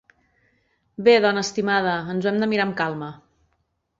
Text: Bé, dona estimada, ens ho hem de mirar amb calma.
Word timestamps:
Bé, 1.07 1.13
dona 1.25 1.43
estimada, 1.49 1.93
ens 2.13 2.27
ho 2.27 2.31
hem 2.31 2.41
de 2.45 2.49
mirar 2.53 2.65
amb 2.69 2.77
calma. 2.83 3.13